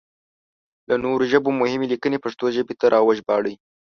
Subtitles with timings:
[0.89, 3.55] له نورو ژبو مهمې ليکنې پښتو ژبې ته راوژباړئ!